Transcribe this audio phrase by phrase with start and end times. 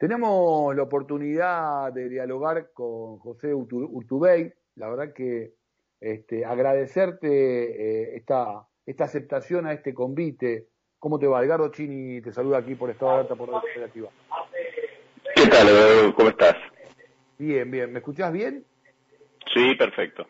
[0.00, 4.50] Tenemos la oportunidad de dialogar con José Urtubey.
[4.76, 5.52] La verdad que
[6.00, 10.68] este, agradecerte eh, esta, esta aceptación a este convite.
[10.98, 11.44] ¿Cómo te va?
[11.44, 14.08] Edgardo Chini te saluda aquí por Estado de Alta por la Cooperativa.
[15.34, 16.56] ¿Qué tal, ¿Cómo estás?
[17.38, 17.92] Bien, bien.
[17.92, 18.64] ¿Me escuchás bien?
[19.52, 20.24] Sí, perfecto.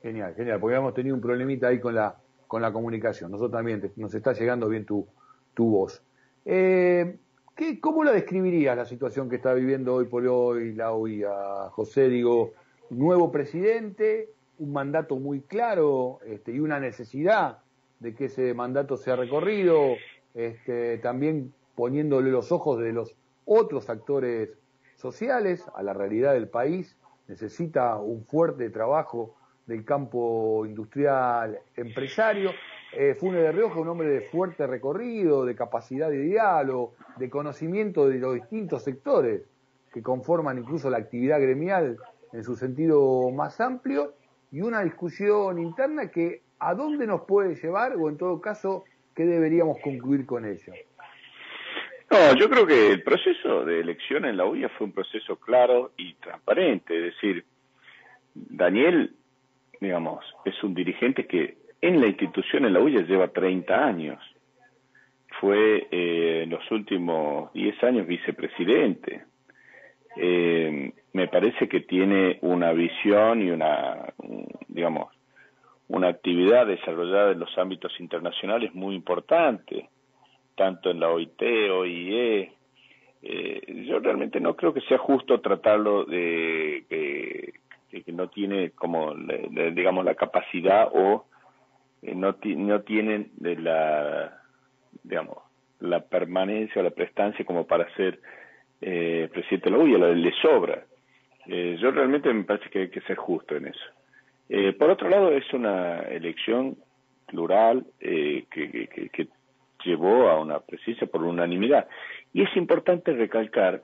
[0.00, 2.16] Genial, genial, porque hemos tenido un problemita ahí con la,
[2.46, 3.30] con la comunicación.
[3.30, 5.06] Nosotros también nos está llegando bien tu,
[5.52, 6.02] tu voz.
[6.46, 7.18] Eh,
[7.56, 12.08] ¿qué, ¿Cómo la describirías la situación que está viviendo hoy por hoy la OIA, José?
[12.08, 12.52] Digo,
[12.90, 17.58] nuevo presidente, un mandato muy claro este, y una necesidad
[17.98, 19.94] de que ese mandato sea recorrido,
[20.34, 23.16] este, también poniéndole los ojos de los
[23.46, 24.50] otros actores
[24.96, 29.34] sociales a la realidad del país, necesita un fuerte trabajo
[29.66, 32.52] del campo industrial empresario.
[32.92, 38.08] Eh, Fune de Rioja, un hombre de fuerte recorrido, de capacidad de diálogo, de conocimiento
[38.08, 39.42] de los distintos sectores
[39.92, 41.98] que conforman incluso la actividad gremial
[42.32, 44.14] en su sentido más amplio
[44.52, 48.84] y una discusión interna que a dónde nos puede llevar o en todo caso
[49.14, 50.72] qué deberíamos concluir con ello.
[52.10, 55.92] No, yo creo que el proceso de elección en la UIA fue un proceso claro
[55.96, 57.44] y transparente, es decir,
[58.34, 59.14] Daniel,
[59.80, 64.18] digamos, es un dirigente que en la institución en la UIA lleva 30 años.
[65.40, 69.24] Fue eh, en los últimos 10 años vicepresidente.
[70.16, 74.14] Eh, me parece que tiene una visión y una,
[74.68, 75.12] digamos,
[75.88, 79.88] una actividad desarrollada en los ámbitos internacionales muy importante,
[80.54, 82.52] tanto en la OIT, OIE.
[83.22, 90.04] Eh, yo realmente no creo que sea justo tratarlo de, que no tiene como, digamos,
[90.04, 91.26] la capacidad o
[92.02, 94.42] eh, no, no tienen de la,
[95.02, 95.38] digamos,
[95.80, 98.20] la permanencia o la prestancia como para ser
[98.80, 100.84] eh, presidente de la UIA, le sobra.
[101.46, 103.84] Eh, yo realmente me parece que hay que ser justo en eso.
[104.48, 106.76] Eh, por otro lado, es una elección
[107.26, 109.28] plural eh, que, que, que,
[109.84, 111.86] llevó a una presencia por unanimidad.
[112.32, 113.82] Y es importante recalcar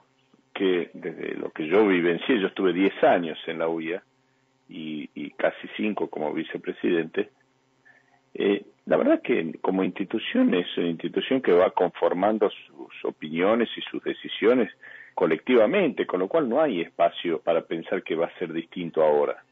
[0.52, 4.02] que desde lo que yo vivencié, yo estuve 10 años en la UIA
[4.68, 7.30] y, y casi 5 como vicepresidente,
[8.34, 13.80] eh, la verdad que como institución es una institución que va conformando sus opiniones y
[13.82, 14.70] sus decisiones
[15.14, 19.44] colectivamente, con lo cual no hay espacio para pensar que va a ser distinto ahora.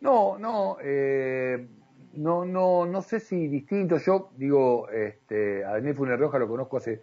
[0.00, 1.66] No, no, eh,
[2.14, 3.98] no, no, no sé si distinto.
[3.98, 7.02] Yo digo, este, a Daniel Funes Roja lo conozco hace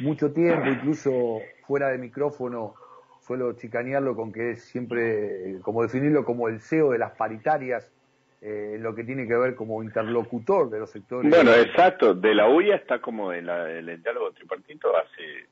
[0.00, 2.74] mucho tiempo, incluso fuera de micrófono
[3.20, 7.92] suelo chicanearlo con que es siempre, como definirlo como el CEO de las paritarias
[8.40, 11.28] eh, lo que tiene que ver como interlocutor de los sectores.
[11.30, 12.14] Bueno, exacto.
[12.14, 15.48] De la UIA está como en, el diálogo tripartito hace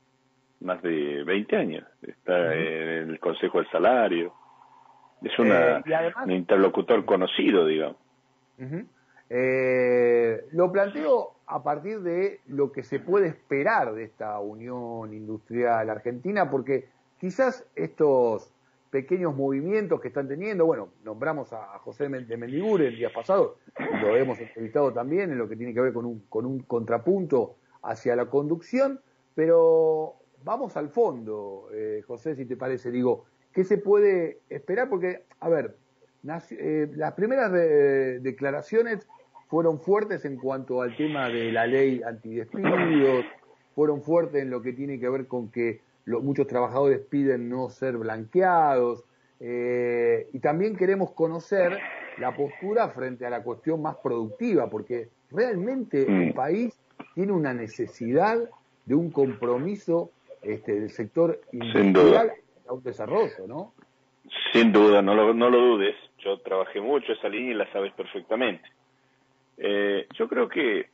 [0.61, 1.85] más de 20 años.
[2.01, 4.33] Está en el Consejo del Salario.
[5.21, 7.97] Es una, eh, un interlocutor conocido, digamos.
[9.29, 15.89] eh, lo planteo a partir de lo que se puede esperar de esta unión industrial
[15.89, 16.87] argentina, porque
[17.19, 18.53] quizás estos
[18.89, 20.65] pequeños movimientos que están teniendo.
[20.65, 23.57] Bueno, nombramos a José de Mendigure el día pasado,
[24.01, 27.55] lo hemos entrevistado también en lo que tiene que ver con un, con un contrapunto
[27.83, 28.99] hacia la conducción,
[29.35, 34.89] pero vamos al fondo, eh, José, si te parece, digo, ¿qué se puede esperar?
[34.89, 35.75] Porque, a ver,
[36.51, 39.07] eh, las primeras declaraciones
[39.47, 43.25] fueron fuertes en cuanto al tema de la ley antidespidos,
[43.75, 47.97] fueron fuertes en lo que tiene que ver con que muchos trabajadores piden no ser
[47.97, 49.03] blanqueados,
[49.39, 51.77] eh, y también queremos conocer
[52.17, 56.33] la postura frente a la cuestión más productiva, porque realmente el mm.
[56.33, 56.79] país
[57.13, 58.37] tiene una necesidad
[58.85, 62.31] de un compromiso este, del sector industrial
[62.67, 63.73] a un desarrollo, ¿no?
[64.51, 65.95] Sin duda, no lo, no lo dudes.
[66.19, 68.67] Yo trabajé mucho esa línea y la sabes perfectamente.
[69.57, 70.89] Eh, yo creo que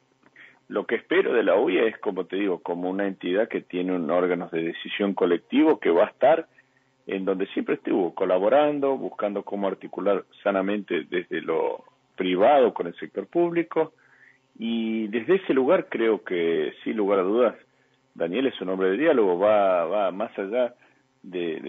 [0.74, 3.96] lo que espero de la UIA es, como te digo, como una entidad que tiene
[3.96, 6.48] un órgano de decisión colectivo que va a estar
[7.06, 11.84] en donde siempre estuvo, colaborando, buscando cómo articular sanamente desde lo
[12.16, 13.94] privado con el sector público.
[14.58, 17.56] Y desde ese lugar creo que, sin lugar a dudas,
[18.16, 20.74] Daniel es un hombre de diálogo, va, va más allá
[21.22, 21.60] de,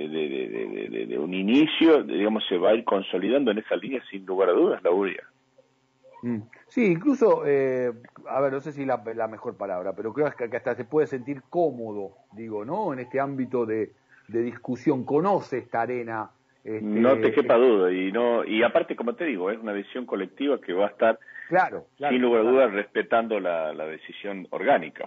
[1.10, 4.52] de, un inicio, digamos, se va a ir consolidando en esa línea sin lugar a
[4.52, 5.24] dudas la UIA.
[6.24, 6.40] Mm.
[6.68, 7.92] Sí, incluso, eh,
[8.26, 11.06] a ver, no sé si la, la mejor palabra, pero creo que hasta se puede
[11.06, 12.94] sentir cómodo, digo, ¿no?
[12.94, 13.92] En este ámbito de,
[14.28, 16.30] de discusión, conoce esta arena.
[16.64, 20.06] Este, no te quepa duda, y no y aparte, como te digo, es una decisión
[20.06, 21.18] colectiva que va a estar,
[21.48, 25.04] claro, sin lugar a dudas, respetando la, la decisión orgánica.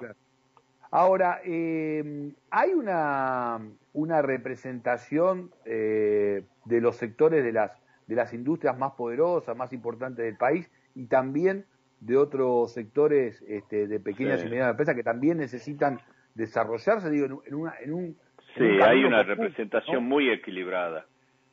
[0.92, 3.60] Ahora, eh, hay una,
[3.94, 7.72] una representación eh, de los sectores de las,
[8.06, 11.66] de las industrias más poderosas, más importantes del país y también
[12.00, 16.00] de otros sectores este, de pequeñas y medianas empresas que también necesitan
[16.34, 18.18] desarrollarse, digo, en, una, en un...
[18.56, 21.06] Sí, hay una representación muy equilibrada.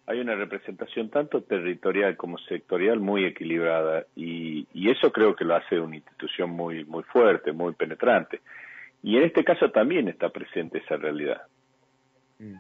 [0.06, 5.54] Hay una representación tanto territorial como sectorial muy equilibrada y, y eso creo que lo
[5.54, 8.40] hace una institución muy muy fuerte, muy penetrante.
[9.02, 11.42] Y en este caso también está presente esa realidad.
[12.38, 12.56] Mm,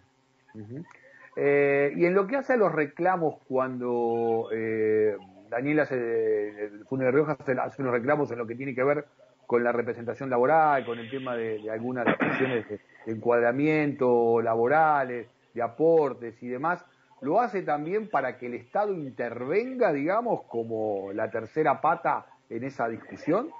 [1.36, 5.16] eh, y en lo que hace a los reclamos cuando eh,
[5.54, 9.04] Daniel hace, el Funes de Rioja hace, unos reclamos en lo que tiene que ver
[9.46, 16.42] con la representación laboral, con el tema de, algunas cuestiones de, encuadramiento laborales, de aportes
[16.42, 16.84] y demás,
[17.20, 22.88] lo hace también para que el Estado intervenga, digamos, como la tercera pata en esa
[22.88, 23.50] discusión.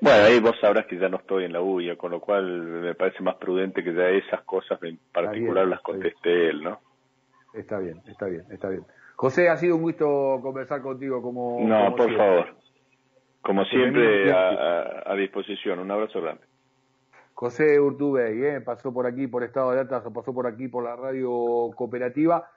[0.00, 2.94] Bueno, ahí vos sabrás que ya no estoy en la UIA, con lo cual me
[2.94, 6.80] parece más prudente que ya esas cosas en particular las conteste él, ¿no?
[7.52, 8.84] Está bien, está bien, está bien.
[9.20, 11.58] José, ha sido un gusto conversar contigo como...
[11.66, 12.54] No, por favor.
[13.42, 15.80] Como siempre, a, disposición.
[15.80, 16.44] Un abrazo grande.
[17.34, 18.60] José Urtubey, ¿eh?
[18.60, 21.32] pasó por aquí por Estado de Altas, pasó por aquí por la radio
[21.74, 22.48] cooperativa.